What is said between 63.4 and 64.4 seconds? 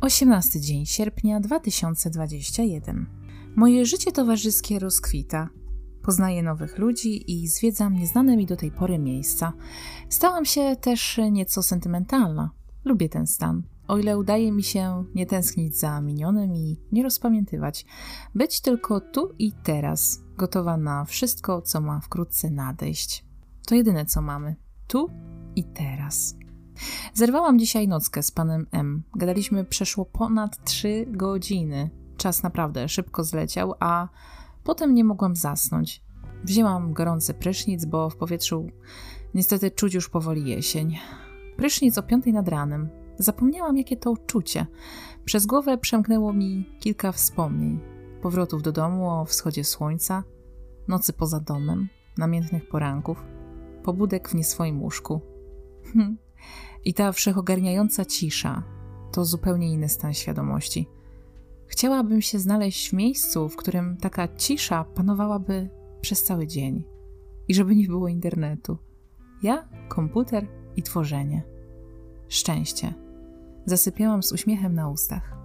w którym taka